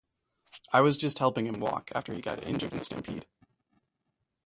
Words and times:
I 0.73 0.81
was 0.81 0.97
just 0.97 1.19
helping 1.19 1.45
him 1.45 1.59
walk 1.59 1.91
after 1.93 2.11
he 2.11 2.21
got 2.21 2.43
injured 2.43 2.71
in 2.73 2.79
the 2.79 2.85
stampede. 2.85 3.27